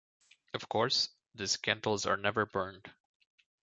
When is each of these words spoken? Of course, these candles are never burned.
Of 0.55 0.67
course, 0.67 1.09
these 1.35 1.57
candles 1.57 2.07
are 2.07 2.17
never 2.17 2.47
burned. 2.47 2.91